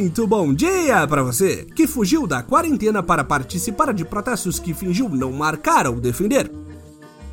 [0.00, 5.10] Muito bom dia para você que fugiu da quarentena para participar de protestos que fingiu
[5.10, 6.50] não marcar ou defender.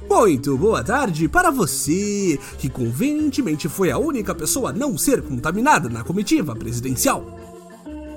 [0.10, 5.88] Muito boa tarde para você que convenientemente foi a única pessoa a não ser contaminada
[5.88, 7.40] na comitiva presidencial.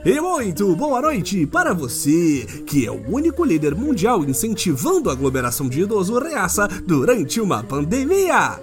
[0.05, 5.69] E muito boa noite para você, que é o único líder mundial incentivando a aglomeração
[5.69, 8.59] de idoso reaça durante uma pandemia.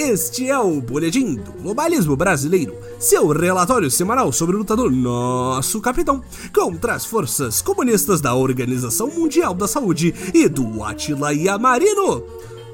[0.00, 6.22] Este é o Boletim do Globalismo Brasileiro, seu relatório semanal sobre o lutador Nosso Capitão
[6.54, 12.22] contra as forças comunistas da Organização Mundial da Saúde e do Atila Yamarino.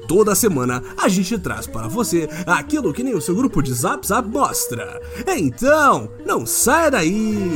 [0.07, 4.05] Toda semana a gente traz para você aquilo que nem o seu grupo de Zap
[4.05, 5.01] Zap mostra.
[5.25, 7.49] Então, não saia daí!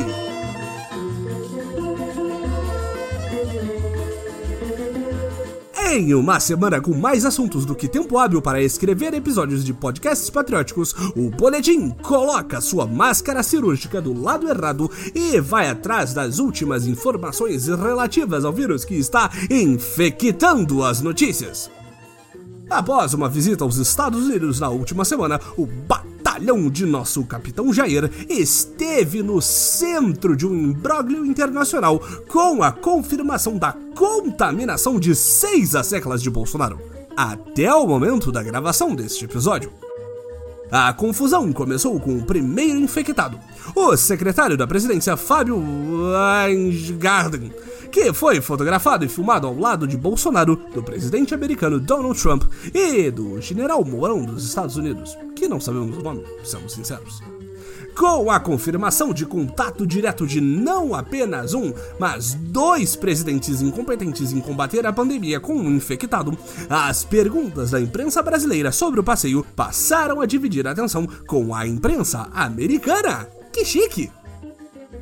[5.91, 10.29] Em uma semana com mais assuntos do que tempo hábil para escrever episódios de podcasts
[10.29, 16.85] patrióticos, o Boletim coloca sua máscara cirúrgica do lado errado e vai atrás das últimas
[16.85, 21.71] informações relativas ao vírus que está infectando as notícias.
[22.69, 25.65] Após uma visita aos Estados Unidos na última semana, o
[26.39, 33.57] batalhão de nosso capitão Jair esteve no centro de um imbróglio internacional com a confirmação
[33.57, 36.79] da contaminação de seis asseclas de Bolsonaro,
[37.15, 39.88] até o momento da gravação deste episódio.
[40.71, 43.39] A confusão começou com o primeiro infectado,
[43.75, 47.51] o secretário da presidência Fábio Weingarten,
[47.91, 53.09] que foi fotografado e filmado ao lado de Bolsonaro, do presidente americano Donald Trump e
[53.09, 57.38] do general Mourão dos Estados Unidos, que não sabemos o nome, sejamos sinceros.
[57.95, 64.39] Com a confirmação de contato direto de não apenas um, mas dois presidentes incompetentes em
[64.39, 66.37] combater a pandemia com um infectado,
[66.69, 71.67] as perguntas da imprensa brasileira sobre o passeio passaram a dividir a atenção com a
[71.67, 73.27] imprensa americana.
[73.51, 74.18] Que chique!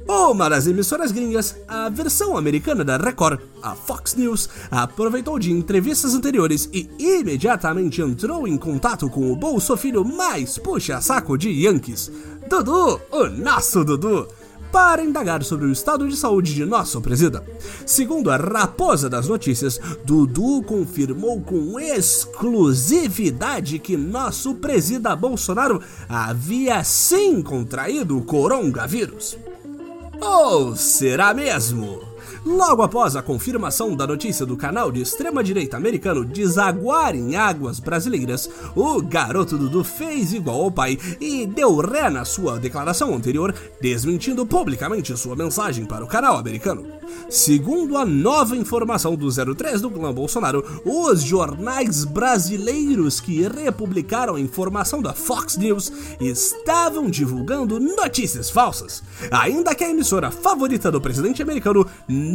[0.08, 6.16] Uma das emissoras gringas, a versão americana da Record, a Fox News, aproveitou de entrevistas
[6.16, 12.10] anteriores e imediatamente entrou em contato com o bolsofilho mais puxa-saco de Yankees,
[12.50, 14.30] Dudu, o nosso Dudu,
[14.72, 17.44] para indagar sobre o estado de saúde de nosso presida.
[17.86, 27.42] Segundo a Raposa das Notícias, Dudu confirmou com exclusividade que nosso presida Bolsonaro havia sim
[27.42, 29.38] contraído o coronavírus.
[30.22, 32.07] Ou será mesmo?
[32.48, 38.50] Logo após a confirmação da notícia do canal de extrema-direita americano desaguar em águas brasileiras,
[38.74, 44.46] o garoto Dudu fez igual ao pai e deu ré na sua declaração anterior, desmentindo
[44.46, 46.86] publicamente sua mensagem para o canal americano.
[47.30, 54.40] Segundo a nova informação do 03 do clã Bolsonaro, os jornais brasileiros que republicaram a
[54.40, 55.92] informação da Fox News
[56.22, 61.86] estavam divulgando notícias falsas, ainda que a emissora favorita do presidente americano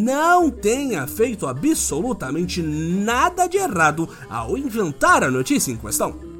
[0.02, 6.32] não tenha feito absolutamente nada de errado ao inventar a notícia em questão.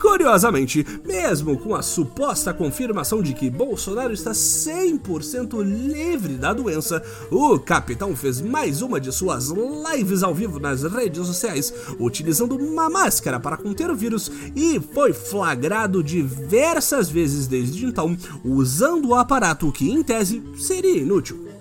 [0.00, 7.58] Curiosamente, mesmo com a suposta confirmação de que Bolsonaro está 100% livre da doença, o
[7.58, 13.40] capitão fez mais uma de suas lives ao vivo nas redes sociais, utilizando uma máscara
[13.40, 18.14] para conter o vírus e foi flagrado diversas vezes desde então
[18.44, 21.53] usando o aparato que, em tese, seria inútil.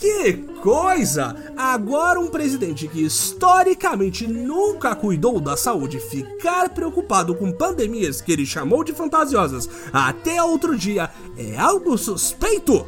[0.00, 1.36] Que coisa!
[1.54, 8.46] Agora um presidente que historicamente nunca cuidou da saúde ficar preocupado com pandemias que ele
[8.46, 12.86] chamou de fantasiosas até outro dia é algo suspeito.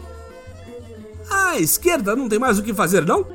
[1.30, 3.26] A esquerda não tem mais o que fazer, não?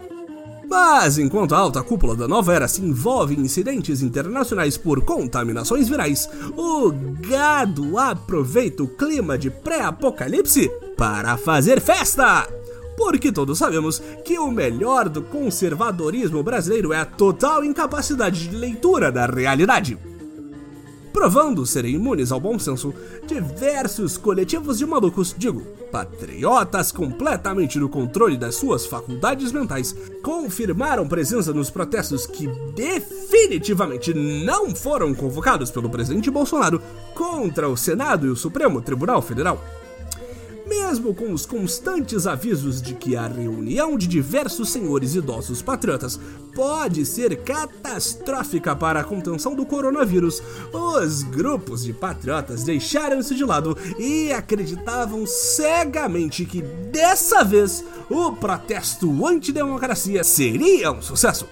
[0.67, 5.87] Mas enquanto a alta cúpula da nova era se envolve em incidentes internacionais por contaminações
[5.87, 6.27] virais,
[6.57, 10.67] o gado aproveita o clima de pré-apocalipse
[10.97, 12.56] para fazer festa!
[12.97, 19.11] Porque todos sabemos que o melhor do conservadorismo brasileiro é a total incapacidade de leitura
[19.11, 19.97] da realidade.
[21.13, 22.93] Provando serem imunes ao bom senso,
[23.25, 25.61] diversos coletivos de malucos, digo,
[25.91, 34.75] patriotas completamente no controle das suas faculdades mentais, confirmaram presença nos protestos que definitivamente não
[34.75, 36.81] foram convocados pelo presidente Bolsonaro
[37.15, 39.59] contra o Senado e o Supremo Tribunal Federal
[40.67, 46.19] mesmo com os constantes avisos de que a reunião de diversos senhores idosos patriotas
[46.53, 50.41] pode ser catastrófica para a contenção do coronavírus,
[50.73, 58.31] os grupos de patriotas deixaram isso de lado e acreditavam cegamente que dessa vez o
[58.33, 61.47] protesto antidemocracia seria um sucesso.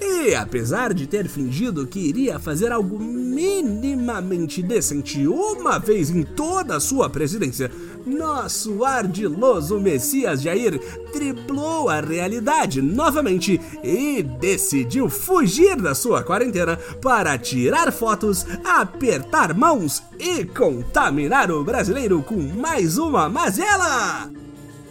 [0.00, 2.98] E apesar de ter fingido que iria fazer algo
[3.38, 7.70] minimamente decente uma vez em toda a sua presidência,
[8.04, 10.80] nosso ardiloso Messias Jair
[11.12, 20.02] driblou a realidade novamente e decidiu fugir da sua quarentena para tirar fotos, apertar mãos
[20.18, 24.47] e contaminar o brasileiro com mais uma mazela.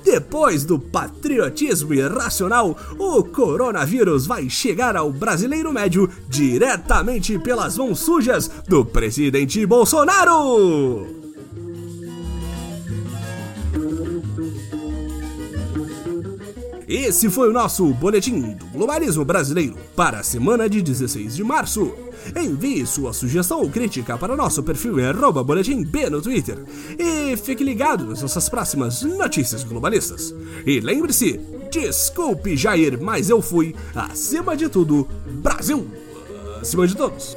[0.07, 8.50] Depois do patriotismo irracional, o coronavírus vai chegar ao brasileiro médio diretamente pelas mãos sujas
[8.69, 11.06] do presidente Bolsonaro.
[16.88, 21.92] Esse foi o nosso Boletim do Globalismo Brasileiro para a semana de 16 de março.
[22.34, 25.04] Envie sua sugestão ou crítica para nosso perfil em
[25.44, 26.57] boletim B no Twitter.
[26.98, 30.34] E fique ligado nas nossas próximas notícias globalistas.
[30.66, 35.86] E lembre-se, desculpe Jair, mas eu fui, acima de tudo, Brasil!
[36.62, 37.36] Acima de todos!